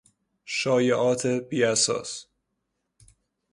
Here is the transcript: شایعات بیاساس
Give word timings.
شایعات 0.45 1.25
بیاساس 1.25 2.25